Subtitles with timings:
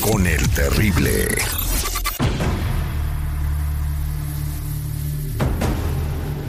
[0.00, 1.65] Con el terrible.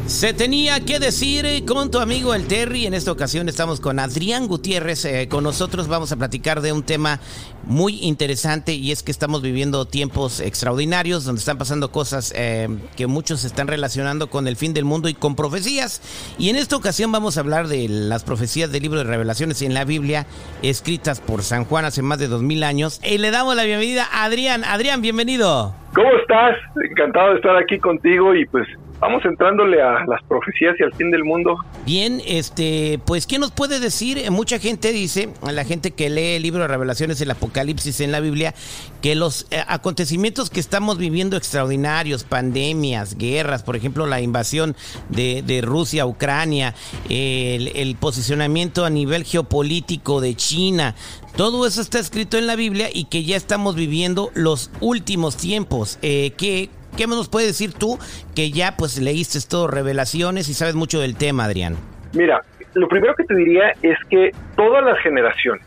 [0.08, 2.86] Se tenía que decir eh, con tu amigo el Terry.
[2.86, 5.04] En esta ocasión estamos con Adrián Gutiérrez.
[5.04, 7.20] eh, con nosotros vamos a platicar de un tema
[7.66, 13.06] muy interesante y es que estamos viviendo tiempos extraordinarios donde están pasando cosas eh, que
[13.06, 16.02] muchos están relacionando con el fin del mundo y con profecías.
[16.40, 19.74] Y en esta ocasión vamos a hablar de las profecías del libro de revelaciones en
[19.74, 20.26] la Biblia
[20.62, 23.02] escritas por San Juan hace más de dos mil años.
[23.04, 24.64] Y le damos la bienvenida a Adrián.
[24.64, 25.76] Adrián, bienvenido.
[25.94, 26.56] ¿Cómo estás?
[26.92, 28.68] Encantado de estar aquí contigo y pues
[29.00, 31.58] vamos entrándole a las profecías y al fin del mundo.
[31.86, 34.18] Bien, este, pues, ¿qué nos puede decir?
[34.18, 38.12] Eh, Mucha gente dice, la gente que lee el libro de Revelaciones, el Apocalipsis en
[38.12, 38.54] la Biblia,
[39.02, 44.76] que los eh, acontecimientos que estamos viviendo extraordinarios, pandemias, guerras, por ejemplo, la invasión
[45.10, 46.76] de, Rusia a Ucrania,
[47.10, 50.96] el, el posicionamiento a nivel geopolítico de China,
[51.38, 56.00] todo eso está escrito en la Biblia y que ya estamos viviendo los últimos tiempos.
[56.02, 58.00] Eh, ¿qué, ¿Qué nos puedes decir tú
[58.36, 61.76] que ya pues leíste todo revelaciones y sabes mucho del tema, Adrián?
[62.14, 62.42] Mira,
[62.74, 65.64] lo primero que te diría es que todas las generaciones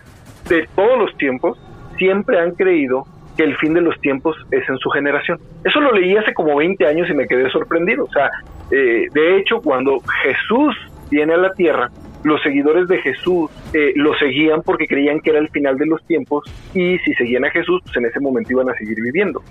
[0.48, 1.56] de todos los tiempos
[1.96, 3.04] siempre han creído
[3.36, 5.38] que el fin de los tiempos es en su generación.
[5.64, 8.04] Eso lo leí hace como 20 años y me quedé sorprendido.
[8.04, 8.28] O sea,
[8.72, 10.74] eh, de hecho, cuando Jesús
[11.10, 11.90] viene a la tierra,
[12.22, 16.04] los seguidores de Jesús eh, lo seguían porque creían que era el final de los
[16.04, 19.42] tiempos y si seguían a Jesús, pues en ese momento iban a seguir viviendo.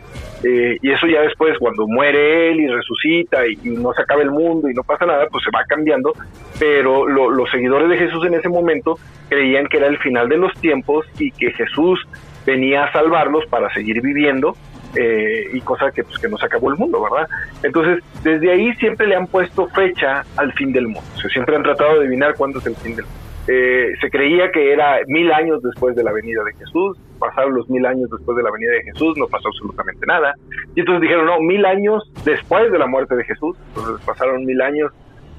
[0.44, 4.22] Eh, y eso ya después, cuando muere él y resucita y, y, no se acaba
[4.22, 6.14] el mundo y no pasa nada, pues se va cambiando.
[6.60, 8.98] Pero lo, los seguidores de Jesús en ese momento
[9.30, 12.00] creían que era el final de los tiempos y que Jesús
[12.46, 14.56] venía a salvarlos para seguir viviendo
[14.96, 17.28] eh, y cosa que pues que no se acabó el mundo, ¿verdad?
[17.64, 21.10] Entonces, desde ahí siempre le han puesto fecha al fin del mundo.
[21.32, 23.20] Siempre han tratado de adivinar cuándo es el fin del mundo.
[23.52, 27.68] Eh, se creía que era mil años después de la venida de Jesús, pasaron los
[27.68, 30.36] mil años después de la venida de Jesús, no pasó absolutamente nada.
[30.76, 34.62] Y entonces dijeron, no, mil años después de la muerte de Jesús, entonces pasaron mil
[34.62, 34.92] años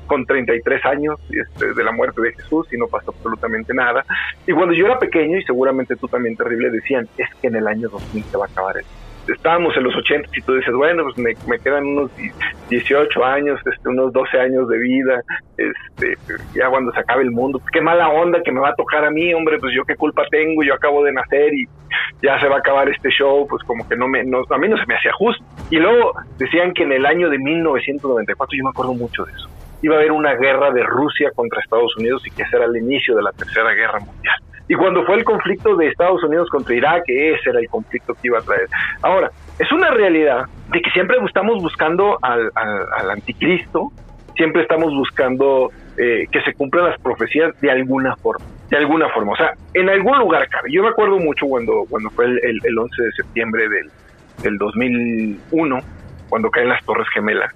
[0.09, 4.05] con 33 años este, de la muerte de Jesús y no pasó absolutamente nada.
[4.45, 7.69] Y cuando yo era pequeño, y seguramente tú también terrible, decían, es que en el
[7.69, 8.85] año 2000 se va a acabar el
[9.33, 12.11] estábamos en los 80 y tú dices, bueno, pues me, quedan unos
[12.69, 15.23] 18 años, este, unos 12 años de vida,
[15.57, 16.17] este,
[16.55, 19.05] ya cuando se acabe el mundo, pues qué mala onda que me va a tocar
[19.05, 21.67] a mí, hombre, pues yo qué culpa tengo, yo acabo de nacer y
[22.23, 24.69] ya se va a acabar este show, pues como que no me, no, a mí
[24.69, 25.45] no se me hacía justo.
[25.71, 29.49] Y luego decían que en el año de 1994, yo me acuerdo mucho de eso,
[29.83, 32.77] iba a haber una guerra de Rusia contra Estados Unidos y que ese era el
[32.77, 34.37] inicio de la Tercera Guerra Mundial.
[34.71, 38.29] Y cuando fue el conflicto de Estados Unidos contra Irak, ese era el conflicto que
[38.29, 38.69] iba a traer.
[39.03, 43.91] Ahora, es una realidad de que siempre estamos buscando al, al, anticristo,
[44.37, 49.33] siempre estamos buscando eh, que se cumplan las profecías de alguna forma, de alguna forma.
[49.33, 50.71] O sea, en algún lugar cabe.
[50.71, 53.91] Yo me acuerdo mucho cuando, cuando fue el, el, el 11 de septiembre del,
[54.45, 55.81] del 2001,
[56.29, 57.53] cuando caen las Torres Gemelas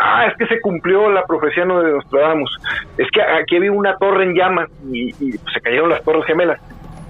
[0.00, 2.58] ah, es que se cumplió la profecía no de Nostradamus,
[2.98, 6.24] es que aquí había una torre en llamas y, y pues, se cayeron las torres
[6.26, 6.60] gemelas.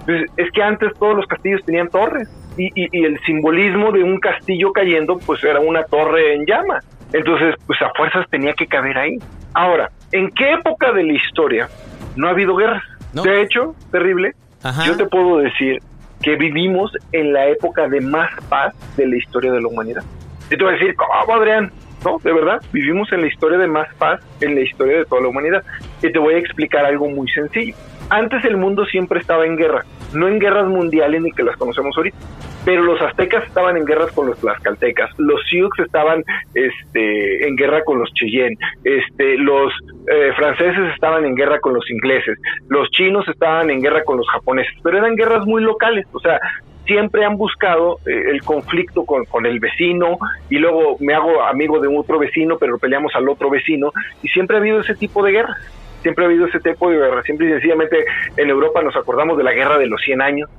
[0.00, 4.03] Entonces, es que antes todos los castillos tenían torres y, y, y, el simbolismo de
[4.03, 6.84] un castillo cayendo pues era una torre en llamas.
[7.12, 9.19] Entonces, pues a fuerzas tenía que caber ahí.
[9.54, 11.69] Ahora, ¿en qué época de la historia
[12.16, 12.82] no ha habido guerras?
[13.12, 13.22] No.
[13.22, 14.32] De hecho, terrible,
[14.62, 14.84] Ajá.
[14.87, 15.81] yo te puedo decir
[16.22, 20.03] que vivimos en la época de más paz de la historia de la humanidad.
[20.50, 21.70] Y te voy a decir, ¿cómo, Adrián?
[22.04, 25.22] No, de verdad, vivimos en la historia de más paz, en la historia de toda
[25.22, 25.62] la humanidad.
[26.02, 27.74] Y te voy a explicar algo muy sencillo.
[28.10, 31.96] Antes el mundo siempre estaba en guerra, no en guerras mundiales ni que las conocemos
[31.96, 32.16] ahorita,
[32.64, 36.22] pero los aztecas estaban en guerras con los tlaxcaltecas, los sioux estaban
[36.52, 39.72] este, en guerra con los cheyenne, este, los
[40.08, 42.38] eh, franceses estaban en guerra con los ingleses,
[42.69, 46.38] los chinos estaban en guerra con los japoneses, pero eran guerras muy locales, o sea,
[46.87, 50.19] siempre han buscado eh, el conflicto con, con, el vecino
[50.49, 53.93] y luego me hago amigo de otro vecino, pero peleamos al otro vecino
[54.23, 55.58] y siempre ha habido ese tipo de guerras.
[56.02, 57.23] Siempre ha habido ese tipo de guerra.
[57.23, 58.05] Siempre y sencillamente
[58.37, 60.50] en Europa nos acordamos de la guerra de los 100 años.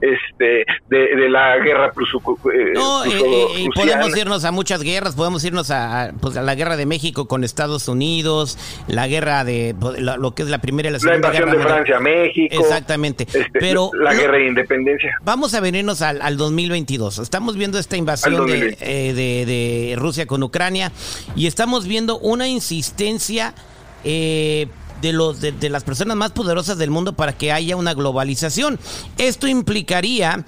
[0.00, 2.18] Este, de, la guerra pruso,
[2.52, 6.54] eh, no, eh, eh, podemos irnos a muchas guerras, podemos irnos a, pues, a la
[6.54, 10.88] guerra de México con Estados Unidos, la guerra de pues, lo, que es la primera
[10.88, 14.48] y la segunda la invasión de Francia a México, exactamente, este, pero la guerra de
[14.48, 15.16] independencia.
[15.22, 17.18] Vamos a venirnos al, al 2022.
[17.18, 20.92] Estamos viendo esta invasión de, de, Rusia con Ucrania
[21.34, 23.54] y estamos viendo una insistencia
[24.04, 24.68] eh,
[25.00, 28.78] de, los, de, las personas más poderosas del mundo para que haya una globalización.
[29.16, 30.44] Esto implicaría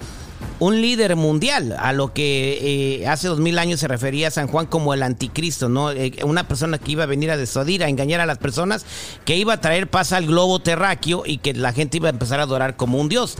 [0.59, 4.47] un líder mundial, a lo que eh, hace dos mil años se refería a San
[4.47, 5.91] Juan como el anticristo, ¿no?
[5.91, 8.85] Eh, una persona que iba a venir a desodir, a engañar a las personas,
[9.25, 12.39] que iba a traer paz al globo terráqueo y que la gente iba a empezar
[12.39, 13.37] a adorar como un dios.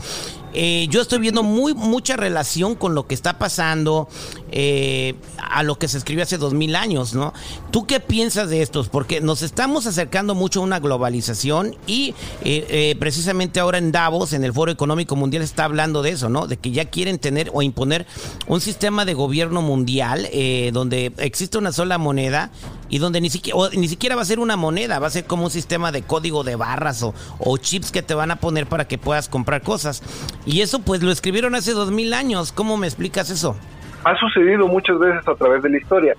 [0.54, 4.08] Eh, yo estoy viendo muy mucha relación con lo que está pasando
[4.52, 7.32] eh, a lo que se escribió hace dos mil años, ¿no?
[7.70, 8.88] ¿Tú qué piensas de estos?
[8.88, 12.14] Porque nos estamos acercando mucho a una globalización y
[12.44, 16.46] eh, precisamente ahora en Davos, en el Foro Económico Mundial, está hablando de eso, ¿no?
[16.46, 18.06] De que ya quieren tener o imponer
[18.46, 20.28] un sistema de gobierno mundial
[20.72, 22.50] donde existe una sola moneda
[22.88, 25.44] y donde ni siquiera, ni siquiera va a ser una moneda, va a ser como
[25.44, 28.86] un sistema de código de barras o, o chips que te van a poner para
[28.86, 30.02] que puedas comprar cosas.
[30.44, 32.52] Y eso pues lo escribieron hace dos mil años.
[32.52, 33.56] ¿Cómo me explicas eso?
[34.04, 36.14] Ha sucedido muchas veces a través de la historia.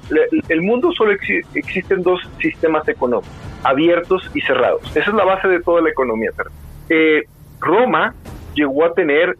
[0.47, 3.29] El mundo solo existen dos sistemas económicos,
[3.63, 4.81] abiertos y cerrados.
[4.95, 6.31] Esa es la base de toda la economía.
[6.89, 7.23] Eh,
[7.59, 8.13] Roma
[8.55, 9.35] llegó a tener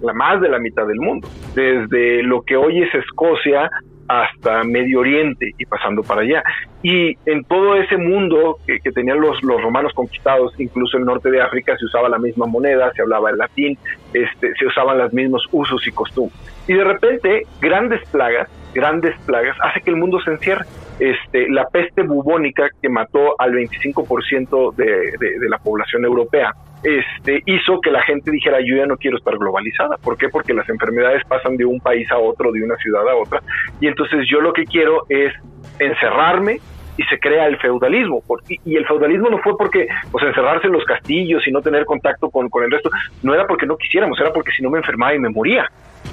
[0.00, 3.70] la más de la mitad del mundo, desde lo que hoy es Escocia
[4.08, 6.42] hasta Medio Oriente y pasando para allá.
[6.82, 11.40] Y en todo ese mundo que, tenían los, los, romanos conquistados, incluso el norte de
[11.40, 13.78] África, se usaba la misma moneda, se hablaba el latín,
[14.12, 16.38] este, se usaban los mismos usos y costumbres.
[16.66, 20.64] Y de repente, grandes plagas, grandes plagas, hace que el mundo se encierre.
[20.98, 24.84] Este, la peste bubónica que mató al 25% de,
[25.18, 26.52] de, de la población europea,
[26.84, 29.96] este, hizo que la gente dijera yo ya no quiero estar globalizada.
[29.98, 30.28] ¿Por qué?
[30.28, 33.40] Porque las enfermedades pasan de un país a otro, de una ciudad a otra.
[33.80, 35.32] Y entonces yo lo que quiero es
[35.78, 36.60] encerrarme
[36.96, 38.22] y se crea el feudalismo.
[38.64, 42.30] Y el feudalismo no fue porque, pues, encerrarse en los castillos y no tener contacto
[42.30, 42.90] con, con el resto,
[43.22, 45.68] no era porque no quisiéramos, era porque si no me enfermaba y me moría.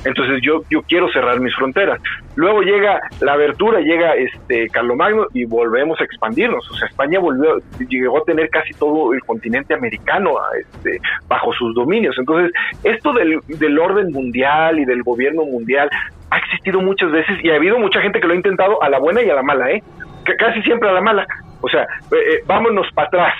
[0.05, 1.99] Entonces yo, yo quiero cerrar mis fronteras.
[2.35, 6.69] Luego llega la abertura, llega este Carlomagno y volvemos a expandirnos.
[6.71, 7.57] O sea, España volvió,
[7.87, 12.15] llegó a tener casi todo el continente americano este, bajo sus dominios.
[12.17, 12.51] Entonces,
[12.83, 15.89] esto del, del orden mundial y del gobierno mundial
[16.31, 18.99] ha existido muchas veces y ha habido mucha gente que lo ha intentado a la
[18.99, 19.83] buena y a la mala, ¿eh?
[20.37, 21.25] casi siempre a la mala.
[21.61, 23.33] O sea, eh, eh, vámonos para atrás.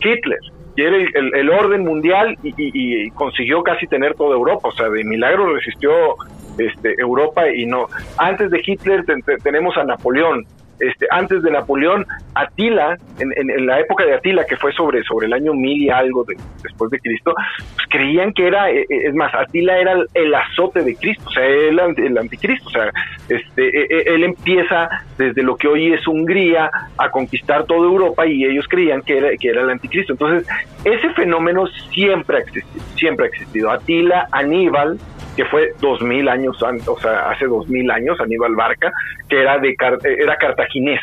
[0.00, 0.38] Hitler
[0.76, 4.68] quiere el, el, orden mundial y, consiguió casi tener toda Europa.
[4.68, 5.90] O sea, de milagro resistió
[6.58, 7.86] este, Europa y no.
[8.18, 9.04] Antes de Hitler
[9.42, 10.44] tenemos a Napoleón,
[10.80, 15.32] este, antes de Napoleón, Atila, en, la época de Atila, que fue sobre, sobre el
[15.32, 16.24] año mil y algo
[16.62, 17.34] después de Cristo,
[17.74, 21.32] pues creían que era, eh, eh, es más, Atila era el, azote de Cristo, o
[21.32, 22.90] sea, el, el anticristo, o sea,
[23.28, 28.26] este, e, e, él empieza desde lo que hoy es Hungría a conquistar toda Europa
[28.26, 30.12] y ellos creían que era, que era el anticristo.
[30.12, 30.46] Entonces,
[30.84, 33.70] ese fenómeno siempre ha existido, siempre ha existido.
[33.70, 34.98] Atila, Aníbal,
[35.36, 38.90] que fue dos mil años, o sea, hace dos mil años, Aníbal Barca,
[39.28, 39.76] que era de
[40.18, 41.00] era cartaginés.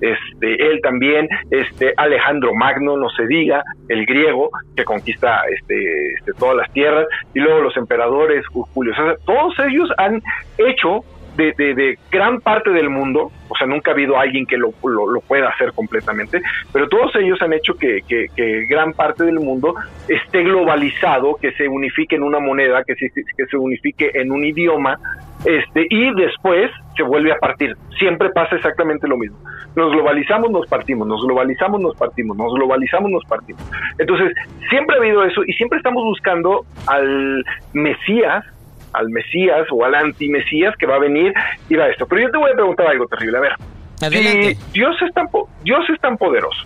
[0.00, 6.32] Este, él también, este, Alejandro Magno, no se diga, el griego, que conquista este, este,
[6.38, 8.92] todas las tierras, y luego los emperadores, Julio
[9.24, 10.20] todos ellos han
[10.58, 11.04] hecho
[11.36, 15.48] de, gran parte del mundo, o sea, nunca ha habido alguien que lo, lo, pueda
[15.48, 16.40] hacer completamente,
[16.72, 19.74] pero todos ellos han hecho que, que, gran parte del mundo
[20.08, 24.44] esté globalizado, que se unifique en una moneda, que se, que se unifique en un
[24.44, 24.98] idioma,
[25.44, 27.76] este, y después se vuelve a partir.
[27.98, 29.36] Siempre pasa exactamente lo mismo.
[29.76, 33.62] Nos globalizamos, nos partimos, nos globalizamos, nos partimos, nos globalizamos, nos partimos.
[33.98, 34.32] Entonces,
[34.70, 38.44] siempre ha habido eso y siempre estamos buscando al Mesías
[38.94, 41.32] al Mesías o al anti-Mesías que va a venir
[41.68, 42.06] y va a esto.
[42.06, 43.38] Pero yo te voy a preguntar algo terrible.
[43.38, 43.52] A ver,
[44.10, 45.26] si Dios es, tan
[45.62, 46.64] Dios es tan poderoso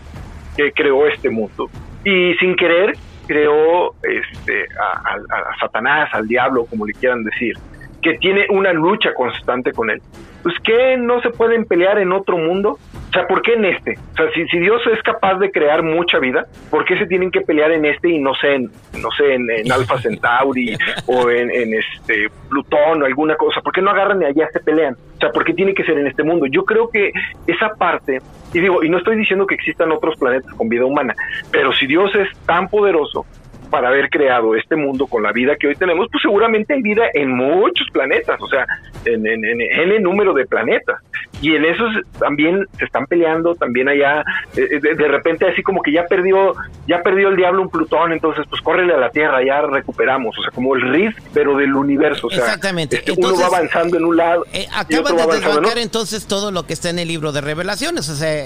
[0.57, 1.69] que creó este mundo
[2.05, 2.95] y sin querer
[3.27, 7.55] creó este, a Satanás, al diablo, como le quieran decir,
[8.01, 10.01] que tiene una lucha constante con él
[10.43, 12.79] pues que no se pueden pelear en otro mundo.
[13.09, 13.99] O sea, ¿por qué en este?
[14.13, 17.31] O sea, si, si Dios es capaz de crear mucha vida, ¿por qué se tienen
[17.31, 21.31] que pelear en este y no sé, en, no sé, en, en Alpha Centauri o
[21.31, 23.63] en, en, este Plutón o alguna cosa?
[23.63, 24.95] ¿Por qué no agarran y allá se pelean?
[25.17, 26.47] O sea, ¿por qué tiene que ser en este mundo?
[26.47, 27.11] Yo creo que
[27.47, 28.19] esa parte,
[28.53, 31.15] y digo, y no estoy diciendo que existan otros planetas con vida humana,
[31.51, 33.25] pero si Dios es tan poderoso
[33.69, 37.05] para haber creado este mundo con la vida que hoy tenemos, pues seguramente hay vida
[37.15, 38.67] en muchos planetas, o sea,
[39.05, 41.01] en, en, el número de planetas.
[41.41, 44.25] Y en esos también se están peleando, también allá,
[44.57, 46.55] eh, eh, de, repente así como que ya perdió,
[46.87, 50.43] ya perdió el diablo un Plutón, entonces pues córrele a la Tierra, ya recuperamos, o
[50.43, 52.97] sea, como el Rift, pero del universo, o sea, Exactamente.
[52.97, 54.47] Este, uno va avanzando en un lado.
[54.53, 58.15] Eh, acabas de desbancar entonces todo lo que está en el libro de revelaciones, o
[58.15, 58.45] sea,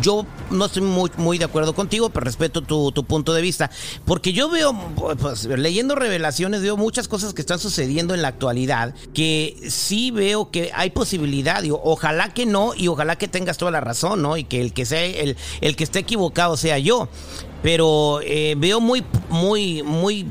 [0.00, 3.70] yo no estoy muy, muy de acuerdo contigo, pero respeto tu, tu punto de vista,
[4.06, 4.74] porque yo veo,
[5.18, 10.50] pues, leyendo revelaciones, veo muchas cosas que están sucediendo en la actualidad que sí veo
[10.50, 14.36] que hay posibilidad, digo, ojalá que no y ojalá que tengas toda la razón, ¿no?
[14.36, 17.08] Y que el que sea el, el que esté equivocado sea yo.
[17.62, 20.30] Pero eh, veo muy, muy, muy,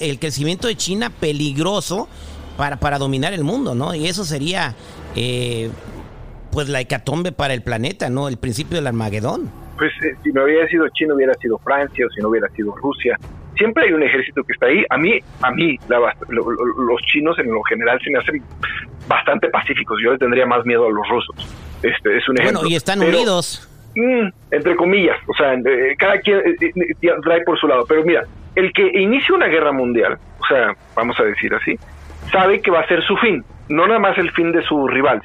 [0.00, 2.08] el crecimiento de China peligroso
[2.56, 3.94] para, para dominar el mundo, ¿no?
[3.94, 4.74] Y eso sería,
[5.14, 5.70] eh,
[6.50, 8.28] pues, la hecatombe para el planeta, ¿no?
[8.28, 12.10] El principio del Armagedón pues eh, si no hubiera sido China hubiera sido Francia o
[12.10, 13.18] si no hubiera sido Rusia.
[13.56, 14.84] Siempre hay un ejército que está ahí.
[14.88, 18.40] A mí, a mí, los chinos en lo general se me hacen
[19.08, 19.98] bastante pacíficos.
[20.00, 21.34] Yo le tendría más miedo a los rusos.
[21.82, 22.60] Este es un ejemplo.
[22.60, 23.68] Bueno, y están unidos.
[23.96, 26.72] Mm, entre comillas, o sea, eh, cada quien eh,
[27.24, 27.84] trae por su lado.
[27.88, 28.22] Pero mira,
[28.54, 31.76] el que inicia una guerra mundial, o sea, vamos a decir así,
[32.32, 35.22] sabe que va a ser su fin, no nada más el fin de su rival.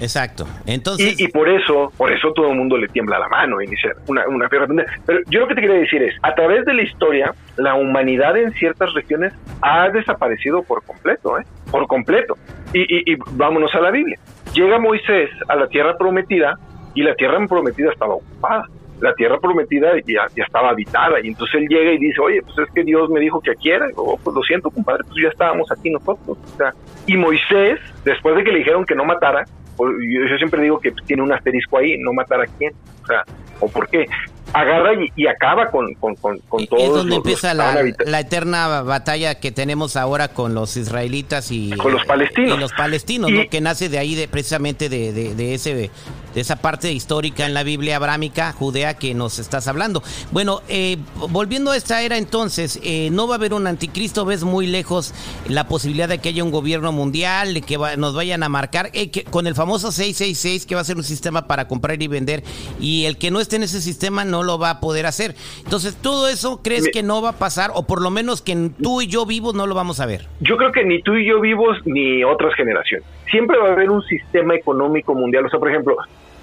[0.00, 0.46] Exacto.
[0.66, 1.18] Entonces...
[1.18, 4.48] Y, por eso, por eso todo el mundo le tiembla la mano iniciar una, una
[4.48, 4.66] guerra
[5.06, 8.36] Pero yo lo que te quería decir es, a través de la historia, la humanidad
[8.36, 11.44] en ciertas regiones ha desaparecido por completo, ¿eh?
[11.70, 12.36] Por completo.
[12.72, 14.18] Y, y, vámonos a la Biblia.
[14.52, 16.54] Llega Moisés a la tierra prometida
[16.94, 18.64] y la tierra prometida estaba ocupada
[19.00, 21.20] la tierra prometida ya, ya, estaba habitada.
[21.22, 23.70] Y entonces él llega y dice, oye, pues es que Dios me dijo que aquí
[23.70, 23.88] era.
[23.96, 26.38] Oh, pues lo siento, compadre, pues ya estábamos aquí nosotros.
[26.38, 26.72] O sea,
[27.06, 29.44] y Moisés, después de que le dijeron que no matara,
[29.76, 29.92] pues,
[30.30, 33.24] yo, siempre digo que tiene un asterisco ahí, no matar a quién, o sea,
[33.60, 34.06] o por qué,
[34.52, 39.36] agarra y, acaba con, con, con, con todos Es donde empieza la, la, eterna batalla
[39.36, 42.56] que tenemos ahora con los israelitas y, con los palestinos.
[42.56, 43.48] Y los palestinos, ¿no?
[43.48, 45.90] que nace de ahí de, precisamente de, de, ese, de
[46.34, 50.02] esa parte histórica en la Biblia abrámica, judea, que nos estás hablando.
[50.30, 50.96] Bueno, eh,
[51.30, 55.14] volviendo a esta era entonces, eh, no va a haber un anticristo, ves muy lejos
[55.48, 59.24] la posibilidad de que haya un gobierno mundial, que nos vayan a marcar, eh, que,
[59.24, 62.42] con el famoso 666, que va a ser un sistema para comprar y vender,
[62.80, 65.34] y el que no esté en ese sistema no no lo va a poder hacer.
[65.64, 69.00] Entonces, todo eso crees que no va a pasar, o por lo menos que tú
[69.00, 70.26] y yo vivos no lo vamos a ver.
[70.40, 73.06] Yo creo que ni tú y yo vivos ni otras generaciones.
[73.30, 75.46] Siempre va a haber un sistema económico mundial.
[75.46, 75.96] O sea, por ejemplo,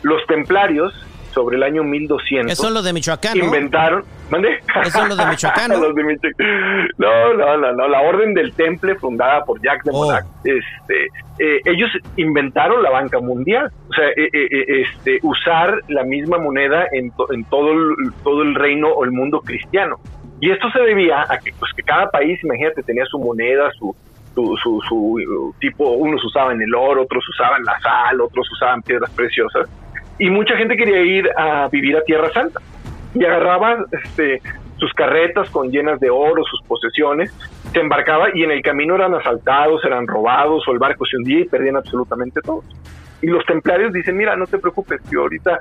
[0.03, 0.93] los templarios
[1.35, 2.51] sobre el año 1200.
[2.51, 3.37] Eso es lo de Michoacán.
[3.37, 4.05] Inventaron.
[4.31, 4.57] ¿Mande?
[4.85, 5.69] Eso es lo de Michoacán.
[5.69, 5.79] ¿no?
[6.97, 10.13] no, no, no, La Orden del Temple, fundada por Jacques de oh.
[10.45, 11.07] este,
[11.39, 13.69] eh, ellos inventaron la banca mundial.
[13.89, 18.55] O sea, eh, eh, este, usar la misma moneda en, en todo, el, todo el
[18.55, 19.97] reino o el mundo cristiano.
[20.39, 23.93] Y esto se debía a que, pues, que cada país, imagínate, tenía su moneda, su,
[24.33, 29.11] su, su, su, tipo, unos usaban el oro, otros usaban la sal, otros usaban piedras
[29.11, 29.67] preciosas
[30.17, 32.61] y mucha gente quería ir a vivir a Tierra Santa
[33.13, 34.41] y agarraba este,
[34.77, 37.33] sus carretas con llenas de oro, sus posesiones,
[37.71, 41.41] se embarcaba y en el camino eran asaltados, eran robados o el barco se hundía
[41.41, 42.63] y perdían absolutamente todo.
[43.21, 45.57] Y los templarios dicen, mira, no te preocupes, yo ahorita,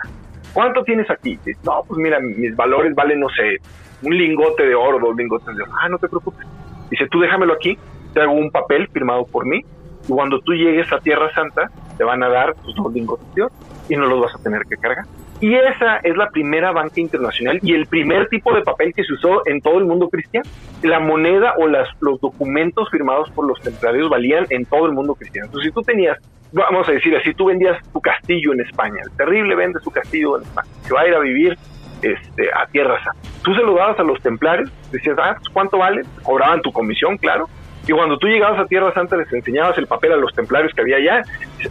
[0.52, 1.38] ¿cuánto tienes aquí?
[1.64, 3.58] no, pues mira, mis valores valen, no sé,
[4.02, 5.72] un lingote de oro, dos lingotes de oro.
[5.80, 6.46] Ah, no te preocupes.
[6.90, 7.78] Dice, tú déjamelo aquí,
[8.12, 9.60] te hago un papel firmado por mí
[10.06, 13.42] y cuando tú llegues a Tierra Santa, te van a dar tus dos lingotes de
[13.42, 13.54] oro
[13.88, 15.04] y no los vas a tener que cargar.
[15.40, 19.12] Y esa es la primera banca internacional y el primer tipo de papel que se
[19.12, 20.48] usó en todo el mundo cristiano.
[20.82, 25.14] La moneda o las, los documentos firmados por los templarios valían en todo el mundo
[25.14, 25.46] cristiano.
[25.46, 26.18] Entonces, si tú tenías,
[26.52, 30.38] vamos a decir así, tú vendías tu castillo en España, el terrible vende su castillo
[30.38, 31.58] en España, que va a ir a vivir
[32.00, 33.28] este, a Tierra Santa.
[33.42, 36.02] Tú se lo dabas a los templarios, decías, ah, pues, ¿cuánto vale?
[36.22, 37.48] Cobraban tu comisión, claro,
[37.86, 40.80] y cuando tú llegabas a Tierra Santa les enseñabas el papel a los templarios que
[40.80, 41.22] había allá.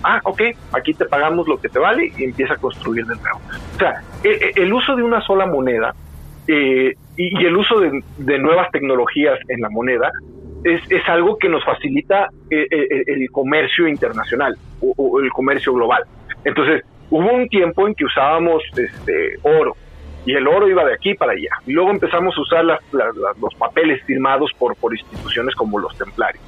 [0.04, 0.42] ah, ok,
[0.74, 3.40] aquí te pagamos lo que te vale y empieza a construir de nuevo.
[3.76, 5.94] O sea, e, e, el, uso de una sola moneda
[6.48, 10.12] eh, y, el uso de, nuevas tecnologías en la moneda
[10.64, 16.04] es, es algo que nos facilita eh, eh, el, comercio internacional o, el comercio global.
[16.44, 19.76] Entonces, hubo un tiempo en que usábamos este, oro,
[20.26, 21.50] y el oro iba de aquí para allá.
[21.66, 26.44] Y luego empezamos a usar los papeles firmados por, por instituciones como los templarios.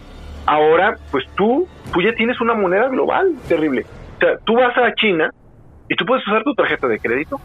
[0.46, 3.86] Ahora, pues tú, tú ya tienes una moneda global terrible.
[4.18, 5.30] O sea, tú vas a China
[5.90, 7.40] y tú puedes usar tu tarjeta de crédito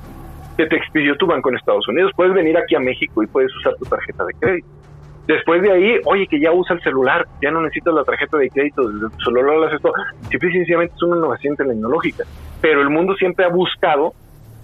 [0.57, 2.13] que te expidió tu banco en Estados Unidos.
[2.15, 4.69] Puedes venir aquí a México y puedes usar tu tarjeta de crédito.
[5.27, 8.51] Después de ahí, oye, que ya usa el celular, ya no necesitas la tarjeta de
[8.51, 9.93] crédito, desde tu celular lo haces todo.
[10.29, 12.25] Simple y sencillamente es una innovación tecnológica.
[12.61, 14.13] Pero el mundo siempre ha buscado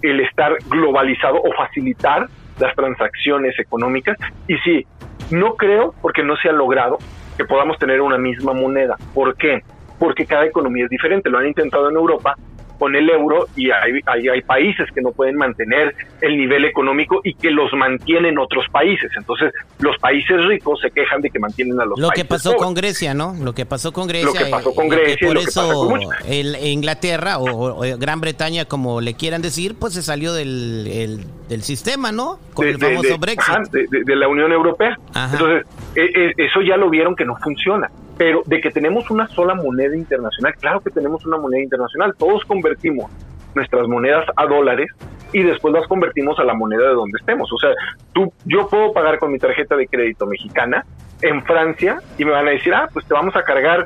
[0.01, 2.27] el estar globalizado o facilitar
[2.59, 4.17] las transacciones económicas.
[4.47, 4.85] Y sí,
[5.31, 6.97] no creo, porque no se ha logrado,
[7.37, 8.95] que podamos tener una misma moneda.
[9.13, 9.61] ¿Por qué?
[9.99, 11.29] Porque cada economía es diferente.
[11.29, 12.35] Lo han intentado en Europa
[12.77, 17.21] con el euro y hay, hay, hay, países que no pueden mantener el nivel económico
[17.23, 19.11] y que los mantienen otros países.
[19.17, 22.55] Entonces, los países ricos se quejan de que mantienen a los lo países que pasó
[22.55, 23.35] con Grecia, ¿no?
[23.41, 24.27] Lo que pasó con Grecia.
[24.27, 25.27] Lo que pasó con Grecia.
[25.27, 30.33] por eso el, Inglaterra o, o, Gran Bretaña, como le quieran decir, pues se salió
[30.33, 32.39] del, el, del sistema, ¿no?
[32.53, 33.49] Con de, el famoso de, de, Brexit.
[33.49, 34.97] ajá, de, la Unión Europea.
[35.13, 35.33] Ajá.
[35.33, 37.89] Entonces, eh, eh, eso ya lo vieron que no funciona.
[38.17, 42.15] Pero de que tenemos una sola moneda internacional, claro que tenemos una moneda internacional.
[42.17, 43.11] Todos convertimos
[43.53, 44.89] nuestras monedas a dólares
[45.33, 47.51] y después las convertimos a la moneda de donde estemos.
[47.51, 47.71] O sea,
[48.13, 50.85] tú, yo puedo pagar con mi tarjeta de crédito mexicana
[51.21, 53.85] en Francia y me van a decir, ah, pues te vamos a cargar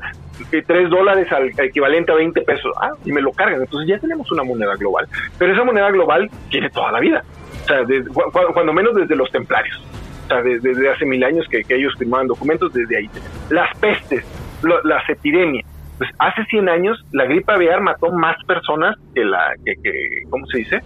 [0.52, 2.74] eh, 3 dólares al equivalente a 20 pesos.
[2.80, 3.62] Ah, y me lo cargan.
[3.62, 5.08] Entonces ya tenemos una moneda global.
[5.38, 7.24] Pero esa moneda global tiene toda la vida.
[7.64, 9.82] O sea, de, cuando, cuando menos desde los templarios.
[10.32, 13.10] O sea, desde, desde hace mil años que, que, ellos firmaban documentos, desde ahí.
[13.50, 14.24] Las pestes,
[14.62, 15.66] lo, las epidemias.
[15.98, 20.46] Pues hace 100 años la gripe aviar mató más personas que la, que, que ¿cómo
[20.48, 20.78] se dice?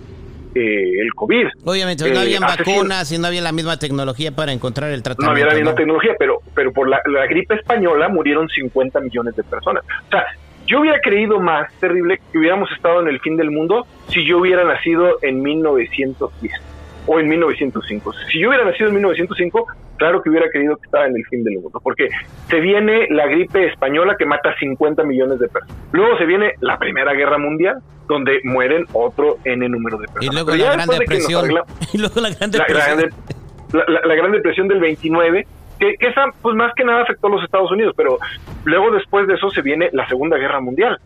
[0.56, 1.48] Eh, el COVID.
[1.64, 5.26] Obviamente, no había vacunas y no había la misma tecnología para encontrar el tratamiento.
[5.26, 5.76] No había la misma ¿no?
[5.76, 9.84] tecnología, pero, pero por la, la, gripe española murieron 50 millones de personas.
[10.08, 10.26] O sea,
[10.66, 14.40] yo hubiera creído más terrible que hubiéramos estado en el fin del mundo si yo
[14.40, 16.75] hubiera nacido en 1910
[17.06, 18.14] o en 1905.
[18.32, 21.44] Si yo hubiera nacido en 1905, claro que hubiera creído que estaba en el fin
[21.44, 22.10] del mundo, porque
[22.50, 25.78] se viene la gripe española que mata 50 millones de personas.
[25.92, 30.32] Luego se viene la Primera Guerra Mundial, donde mueren otro N número de personas.
[30.32, 32.98] Y luego, la gran, de de arregla, y luego la Gran Depresión.
[32.98, 35.48] La, la, la, la Gran Depresión del 29,
[35.80, 38.20] que, que, esa pues más que nada afectó a los Estados Unidos, pero
[38.64, 41.00] luego después de eso se viene la Segunda Guerra Mundial,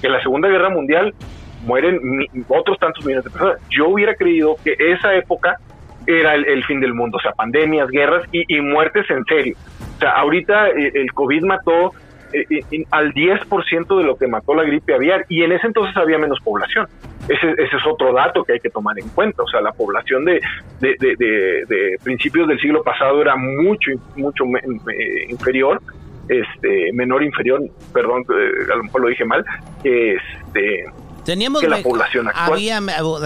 [0.00, 1.14] que la Segunda Guerra Mundial
[1.66, 3.58] mueren mi, otros tantos millones de personas.
[3.70, 5.58] Yo hubiera creído que esa época
[6.06, 9.56] era el, fin del mundo, o sea, pandemias, guerras y, y, muertes en serio.
[9.96, 11.92] O sea, ahorita el, el COVID mató
[12.32, 16.18] eh, al 10% de lo que mató la gripe aviar y en ese entonces había
[16.18, 16.86] menos población.
[17.28, 19.42] Ese, ese, es otro dato que hay que tomar en cuenta.
[19.42, 20.40] O sea, la población de,
[20.80, 25.80] de, de, principios del siglo pasado era mucho, mucho eh, inferior
[26.28, 27.60] este menor inferior,
[27.92, 29.44] perdón, eh, a lo mejor lo dije mal,
[29.84, 30.84] este
[31.26, 32.52] Teníamos que la población actual.
[32.52, 32.80] Había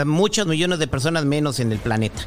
[0.04, 2.22] muchos millones de personas menos en el planeta.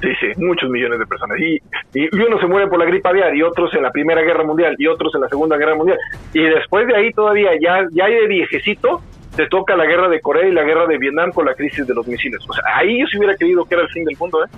[0.00, 1.38] Sí, sí, muchos millones de personas.
[1.40, 1.56] Y,
[1.94, 4.76] y, uno se muere por la gripe aviar y otros en la Primera Guerra Mundial
[4.78, 5.98] y otros en la Segunda Guerra Mundial.
[6.32, 9.02] Y después de ahí todavía, ya, ya de viejecito,
[9.34, 11.94] te toca la guerra de Corea y la guerra de Vietnam con la crisis de
[11.94, 12.40] los misiles.
[12.48, 14.48] O sea, ahí yo sí hubiera creído que era el fin del mundo, ¿eh?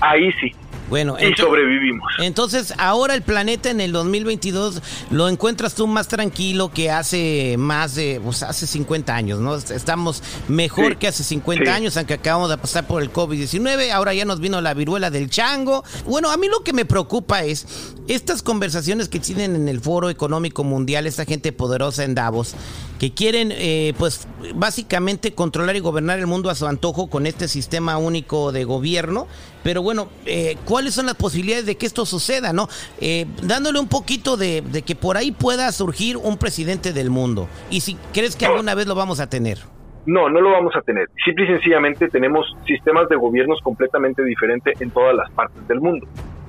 [0.00, 0.52] Ahí sí.
[0.88, 2.10] Bueno, y sobrevivimos.
[2.18, 7.94] Entonces, ahora el planeta en el 2022 lo encuentras tú más tranquilo que hace más
[7.94, 9.54] de, pues hace 50 años, ¿no?
[9.54, 11.70] Estamos mejor sí, que hace 50 sí.
[11.70, 15.28] años, aunque acabamos de pasar por el COVID-19, ahora ya nos vino la viruela del
[15.28, 15.84] chango.
[16.06, 17.66] Bueno, a mí lo que me preocupa es
[18.08, 22.54] estas conversaciones que tienen en el Foro Económico Mundial, esta gente poderosa en Davos,
[22.98, 27.46] que quieren, eh, pues, básicamente controlar y gobernar el mundo a su antojo con este
[27.48, 29.26] sistema único de gobierno.
[29.68, 32.68] Pero bueno, eh, ¿cuáles son las posibilidades de que esto suceda, no?
[33.02, 37.48] Eh, dándole un poquito de, de, que por ahí pueda surgir un presidente del mundo.
[37.68, 39.58] Y si crees que alguna vez lo vamos a tener.
[40.06, 41.08] No, no lo vamos a tener.
[41.22, 46.06] Simple y sencillamente tenemos sistemas de gobiernos completamente diferentes en todas las partes del mundo.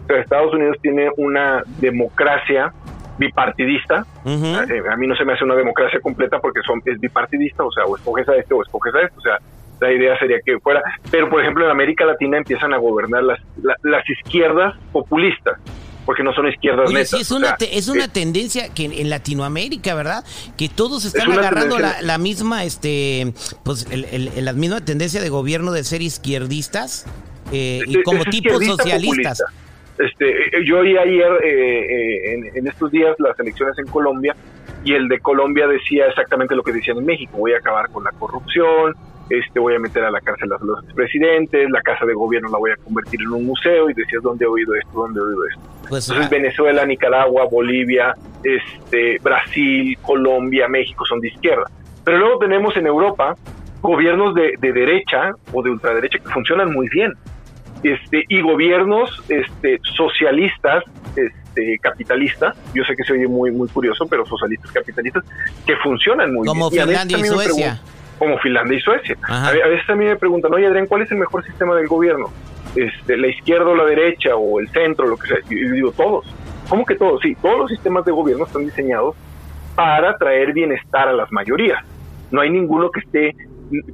[0.07, 2.73] Pero Estados Unidos tiene una democracia
[3.17, 4.05] bipartidista.
[4.23, 4.93] Uh -huh.
[4.93, 7.83] A mí no se me hace una democracia completa porque son, es bipartidista, o sea,
[7.83, 9.39] o escoges a este o escoges a este, o sea,
[9.79, 13.39] la idea sería que fuera, pero por ejemplo en América Latina empiezan a gobernar las,
[13.61, 15.59] la, las izquierdas populistas,
[16.05, 17.09] porque no son izquierdas Oye, netas.
[17.09, 20.23] Sí, es una, o sea, es una eh, tendencia que en Latinoamérica, ¿verdad?
[20.57, 25.29] Que todos están agarrando la, la, misma, este, pues, el, el, la misma tendencia de
[25.29, 27.05] gobierno de ser izquierdistas
[27.51, 29.41] eh, y como tipos socialistas.
[29.41, 29.69] Populista.
[29.99, 34.33] Este, yo oí ayer, eh, eh, en, en, estos días, las elecciones en Colombia,
[34.85, 38.05] y el de Colombia decía exactamente lo que decían en México, voy a acabar con
[38.05, 38.95] la corrupción,
[39.29, 42.57] este voy a meter a la cárcel a los presidentes, la casa de gobierno la
[42.57, 44.91] voy a convertir en un museo, y decías, ¿dónde he oído esto?
[44.93, 45.61] ¿Dónde he oído esto?
[45.89, 46.29] Pues, Entonces, ah.
[46.29, 51.65] Venezuela, Nicaragua, Bolivia, este, Brasil, Colombia, México son de izquierda.
[52.03, 53.35] Pero luego tenemos en Europa
[53.81, 57.13] gobiernos de, de derecha o de ultraderecha que funcionan muy bien
[57.83, 60.83] este, y gobiernos este, socialistas,
[61.15, 65.23] este, capitalistas, yo sé que se oye muy, muy curioso, pero socialistas capitalistas,
[65.65, 66.83] que funcionan muy como bien.
[66.85, 67.81] Finlandia y, y Suecia.
[68.19, 69.17] Como Finlandia y Suecia.
[69.23, 71.87] A, a, veces a mí me preguntan, oye Adrián, ¿cuál es el mejor sistema del
[71.87, 72.27] gobierno?
[72.75, 75.37] Este, ¿La izquierda o la derecha o el centro, lo que sea?
[75.49, 76.25] Y yo digo, todos.
[76.69, 77.19] ¿Cómo que todos?
[77.21, 79.15] Sí, todos los sistemas de gobierno están diseñados
[79.75, 81.83] para traer bienestar a las mayorías.
[82.31, 83.35] No hay ninguno que esté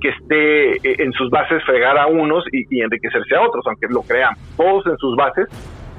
[0.01, 4.33] que esté en sus bases fregar a unos y, enriquecerse a otros, aunque lo crean.
[4.55, 5.47] Todos en sus bases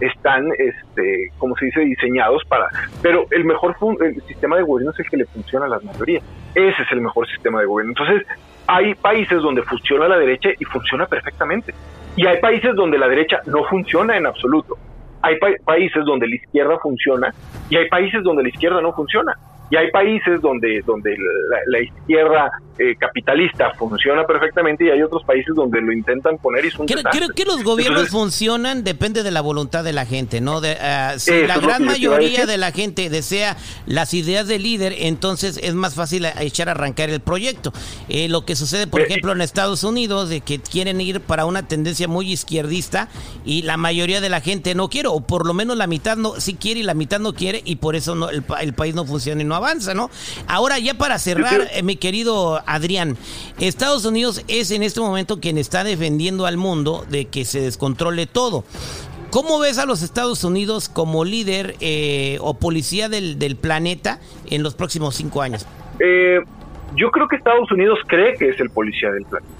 [0.00, 2.68] están, este, como se dice, diseñados para...
[3.02, 6.22] Pero el mejor el sistema de gobierno es el que le funciona a las mayorías.
[6.54, 7.94] Ese es el mejor sistema de gobierno.
[7.96, 8.26] Entonces,
[8.66, 11.74] hay países donde funciona la derecha y funciona perfectamente.
[12.16, 14.76] Y hay países donde la derecha no funciona en absoluto.
[15.22, 17.32] Hay países donde la izquierda funciona
[17.68, 19.36] y hay países donde la izquierda no funciona.
[19.70, 21.16] Y hay países donde, donde
[21.66, 26.70] la, izquierda eh, capitalista funciona perfectamente y hay otros países donde lo intentan poner y
[26.70, 30.60] son creo, creo que los gobiernos funcionan depende de la voluntad de la gente, ¿no?
[30.60, 35.58] De, ah, si la gran mayoría de la gente desea las ideas del líder, entonces
[35.60, 37.72] es más fácil echar a arrancar el proyecto.
[38.08, 41.66] Eh, lo que sucede, por ejemplo, en Estados Unidos, de que quieren ir para una
[41.66, 43.08] tendencia muy izquierdista
[43.44, 46.38] y la mayoría de la gente no quiere, o por lo menos la mitad no
[46.40, 49.04] sí quiere y la mitad no quiere y por eso no, el, el país no
[49.04, 50.10] funciona y no avanza, ¿no?
[50.46, 53.16] Ahora ya para cerrar, eh, mi querido Adrián,
[53.58, 58.26] Estados Unidos es en este momento quien está defendiendo al mundo de que se descontrole
[58.26, 58.64] todo.
[59.30, 64.74] ¿Cómo ves a los Estados Unidos como líder eh, o policía del, planeta en los
[64.74, 65.66] próximos cinco años?
[65.98, 66.40] Eh,
[66.94, 69.52] yo creo que Estados Unidos cree que es el policía del planeta.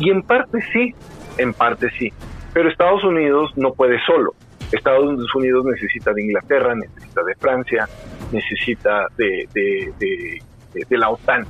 [0.00, 0.94] Y en parte sí,
[1.38, 2.12] en parte sí.
[2.52, 4.34] Pero Estados Unidos no puede solo.
[4.72, 7.88] Estados Unidos necesita de Inglaterra, necesita de Francia,
[8.32, 11.46] necesita de, de, la OTAN.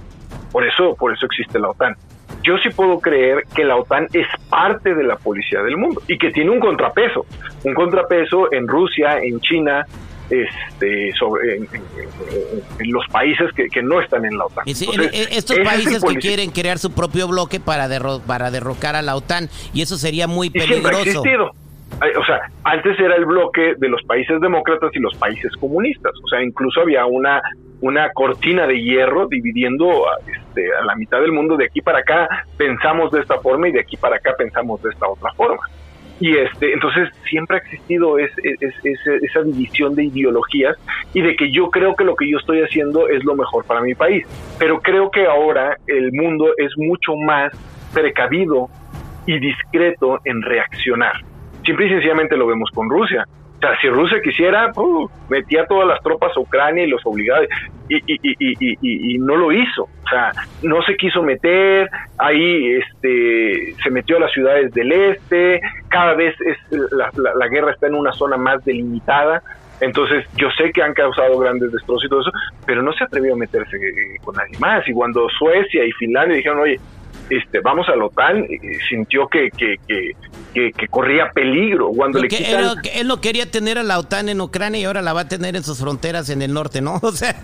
[0.50, 1.96] Por eso, por eso existe la OTAN.
[2.42, 6.18] Yo sí puedo creer que la OTAN es parte de la policía del mundo y
[6.18, 7.24] que tiene un contrapeso,
[7.64, 9.86] un contrapeso en Rusia, en China,
[10.30, 11.68] este, sobre, en,
[12.90, 14.64] los países que, no están en la OTAN.
[14.66, 17.88] estos países que quieren crear su propio bloque para,
[18.26, 21.22] para derrocar a la OTAN y eso sería muy peligroso
[22.18, 26.28] o sea, antes era el bloque de los países demócratas y los países comunistas, o
[26.28, 27.40] sea, incluso había una
[27.82, 31.98] una cortina de hierro dividiendo a, este, a la mitad del mundo de aquí para
[31.98, 35.68] acá pensamos de esta forma y de aquí para acá pensamos de esta otra forma.
[36.20, 40.76] Y este entonces siempre ha existido esa división de ideologías
[41.12, 43.80] y de que yo creo que lo que yo estoy haciendo es lo mejor para
[43.80, 44.24] mi país.
[44.60, 47.52] Pero creo que ahora el mundo es mucho más
[47.92, 48.68] precavido
[49.26, 51.31] y discreto en reaccionar
[51.64, 53.24] Simple y sencillamente lo vemos con Rusia.
[53.56, 54.72] O sea, si Rusia quisiera,
[55.28, 57.44] metía todas las tropas a Ucrania y los obligaba,
[57.88, 59.84] y, y, y, y, no lo hizo.
[59.84, 65.60] O sea, no se quiso meter, ahí este, se metió a las ciudades del este,
[65.88, 66.56] cada vez es,
[66.90, 69.40] la, la, guerra está en una zona más delimitada,
[69.82, 72.30] entonces, yo sé que han causado grandes destrozos y todo eso,
[72.64, 73.76] pero no se atrevió a meterse
[74.22, 74.86] con nadie más.
[74.88, 76.78] Y cuando Suecia y Finlandia dijeron, oye,
[77.32, 78.46] este, vamos a la OTAN,
[78.90, 79.76] sintió que, que,
[80.52, 81.88] que, corría peligro.
[81.88, 85.22] Cuando le él, no quería tener a la OTAN en Ucrania y ahora la va
[85.22, 86.96] a tener en sus fronteras en el norte, ¿no?
[87.02, 87.34] O sea,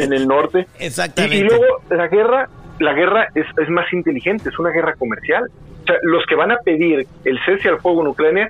[0.00, 0.66] en el norte.
[0.80, 1.36] Exactamente.
[1.36, 2.48] Y, luego la guerra,
[2.80, 5.44] la guerra es, es más inteligente, es una guerra comercial.
[5.82, 8.48] O sea, los que van a pedir el cese al fuego en Ucrania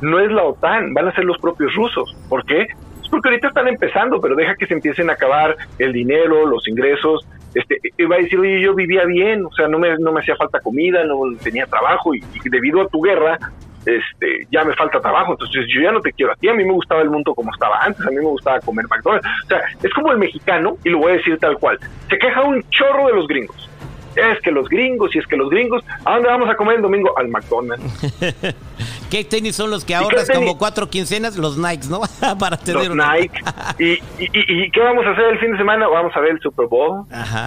[0.00, 2.16] no es la OTAN, van a ser los propios rusos.
[2.30, 2.62] ¿Por qué?
[2.62, 6.66] Es porque ahorita están empezando, pero deja que se empiecen a acabar el dinero, los
[6.66, 10.20] ingresos, este, iba a decir, oye, yo vivía bien, o sea, no me, no me
[10.20, 13.38] hacía falta comida, no tenía trabajo y, debido a tu guerra,
[13.84, 16.64] este, ya me falta trabajo, entonces yo ya no te quiero a ti, a mí
[16.64, 19.60] me gustaba el mundo como estaba antes, a mí me gustaba comer McDonald's, o sea,
[19.82, 23.06] es como el mexicano, y lo voy a decir tal cual, se queja un chorro
[23.06, 23.70] de los gringos,
[24.16, 26.82] es que los gringos, y es que los gringos, ¿a dónde vamos a comer el
[26.82, 27.16] domingo?
[27.16, 27.84] Al McDonald's.
[29.10, 31.36] ¿Qué tenis son los que ahorras como cuatro quincenas?
[31.36, 32.00] Los Nikes, ¿no?
[32.38, 33.40] Para tener los Nike.
[33.78, 35.88] ¿Y, y, qué vamos a hacer el fin de semana?
[35.88, 37.04] Vamos a ver el Super Bowl.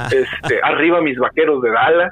[0.08, 2.12] Este, arriba mis vaqueros de Dallas.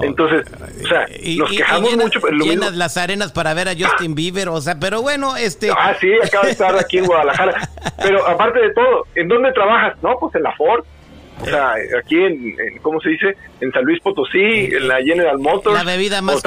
[0.00, 0.46] Entonces,
[0.84, 1.06] o sea,
[1.38, 2.20] nos quejamos mucho.
[2.20, 5.70] Pero llenas las arenas para ver a Justin Bieber, o sea, pero bueno, este...
[5.70, 7.68] Ah, sí, acaba de estar aquí en Guadalajara.
[8.02, 10.00] Pero aparte de todo, ¿en dónde trabajas?
[10.02, 10.84] No, pues en la Ford.
[11.40, 13.36] O sea, aquí en, ¿cómo se dice?
[13.60, 14.38] En San Luis Potosí,
[14.72, 15.76] en la General Motors.
[15.76, 16.42] La bebida más,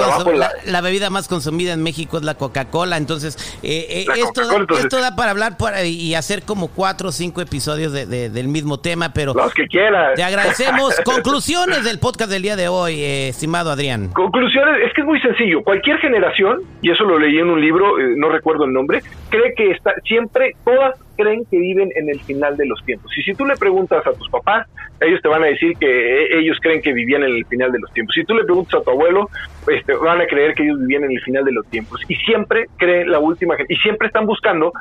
[0.66, 2.98] la, bebida más consumida en México es la Coca-Cola.
[2.98, 4.42] Entonces, eh, eh, esto,
[4.78, 9.14] esto da para hablar y hacer como cuatro o cinco episodios de, del mismo tema,
[9.14, 9.34] pero...
[9.34, 10.16] Los que quieras.
[10.16, 11.00] Te agradecemos.
[11.06, 14.10] Conclusiones del podcast del día de hoy, eh, estimado Adrián.
[14.14, 15.64] Conclusiones, es que es muy sencillo.
[15.64, 19.72] Cualquier generación, y eso lo leí en un libro, no recuerdo el nombre, cree que
[19.72, 23.12] está siempre, todas creen que viven en el final de los tiempos.
[23.18, 24.68] Y si tú le preguntas a tus papás,
[25.02, 27.80] ellos te van a decir que e, ellos creen que vivían en el final de
[27.80, 28.16] los tiempos.
[28.16, 29.30] Si tú le preguntas a tu abuelo,
[29.68, 32.02] este, van a creer que ellos vivían en el final de los tiempos.
[32.08, 34.72] Y siempre creen la última y siempre están buscando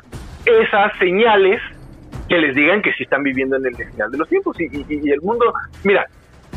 [0.45, 1.61] esas señales
[2.29, 4.59] que les digan que sí están viviendo en el final de los tiempos.
[4.59, 5.53] Y, y el mundo,
[5.83, 6.05] mira,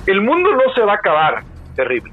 [0.07, 1.42] el mundo no se va a acabar,
[1.74, 2.12] terrible.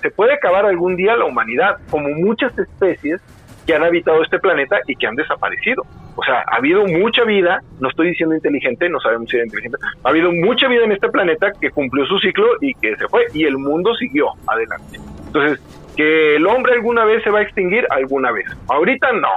[0.00, 3.20] Se puede acabar algún día la humanidad, como muchas especies
[3.66, 5.82] que han habitado este planeta y que han desaparecido
[6.14, 9.76] O sea, ha habido mucha vida, no estoy diciendo inteligente, no sabemos si era inteligente,
[10.02, 13.26] ha habido mucha vida en este planeta que cumplió su ciclo y que se fue,
[13.34, 14.98] y el mundo siguió adelante.
[15.26, 15.60] Entonces,
[15.96, 18.46] que el hombre alguna vez se va a extinguir, alguna vez.
[18.68, 19.32] Ahorita no,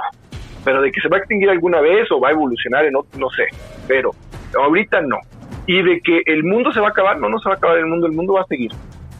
[0.64, 3.18] pero de que se va a extinguir alguna vez o va a evolucionar en otro,
[3.18, 3.46] no sé,
[3.88, 4.12] pero
[4.58, 5.18] ahorita no.
[5.66, 7.78] Y de que el mundo se va a acabar, no, no se va a acabar
[7.78, 8.72] el mundo, el mundo va a seguir.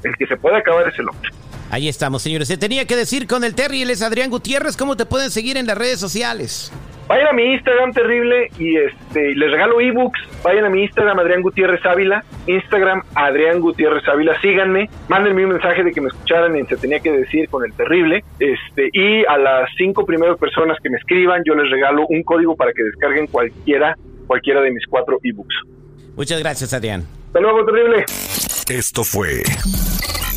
[0.02, 1.30] El que se puede acabar es el hombre.
[1.70, 2.48] Ahí estamos, señores.
[2.48, 4.76] Se tenía que decir con el Terry, él es Adrián Gutiérrez.
[4.76, 6.72] ¿Cómo te pueden seguir en las redes sociales?
[7.06, 10.20] Vayan a mi Instagram terrible y este les regalo ebooks.
[10.44, 14.40] Vayan a mi Instagram Adrián Gutiérrez Ávila, Instagram Adrián Gutiérrez Ávila.
[14.40, 17.72] Síganme, mándenme un mensaje de que me escucharan y se tenía que decir con el
[17.72, 18.22] terrible.
[18.38, 22.54] Este y a las cinco primeras personas que me escriban yo les regalo un código
[22.54, 23.96] para que descarguen cualquiera
[24.28, 25.54] cualquiera de mis cuatro ebooks.
[26.14, 27.06] Muchas gracias, Adrián.
[27.26, 28.04] Hasta luego, terrible.
[28.68, 29.42] Esto fue